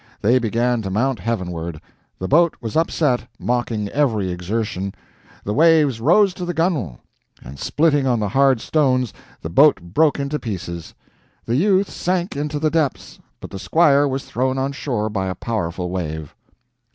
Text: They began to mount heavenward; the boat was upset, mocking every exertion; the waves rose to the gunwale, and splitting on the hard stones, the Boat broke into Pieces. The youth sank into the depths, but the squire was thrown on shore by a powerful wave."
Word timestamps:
They 0.19 0.39
began 0.39 0.81
to 0.81 0.89
mount 0.89 1.19
heavenward; 1.19 1.79
the 2.17 2.27
boat 2.27 2.55
was 2.59 2.75
upset, 2.75 3.27
mocking 3.37 3.87
every 3.89 4.31
exertion; 4.31 4.95
the 5.43 5.53
waves 5.53 6.01
rose 6.01 6.33
to 6.33 6.43
the 6.43 6.55
gunwale, 6.55 6.97
and 7.43 7.59
splitting 7.59 8.07
on 8.07 8.19
the 8.19 8.29
hard 8.29 8.61
stones, 8.61 9.13
the 9.43 9.49
Boat 9.51 9.79
broke 9.93 10.19
into 10.19 10.39
Pieces. 10.39 10.95
The 11.45 11.55
youth 11.55 11.91
sank 11.91 12.35
into 12.35 12.57
the 12.57 12.71
depths, 12.71 13.19
but 13.39 13.51
the 13.51 13.59
squire 13.59 14.07
was 14.07 14.25
thrown 14.25 14.57
on 14.57 14.71
shore 14.71 15.07
by 15.07 15.27
a 15.27 15.35
powerful 15.35 15.91
wave." 15.91 16.33